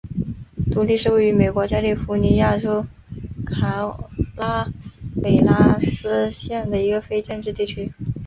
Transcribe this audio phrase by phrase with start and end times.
[0.71, 2.83] 独立是位于美国加利福尼亚州
[3.45, 3.95] 卡
[4.35, 4.67] 拉
[5.21, 7.91] 韦拉斯县的一个非建制地区。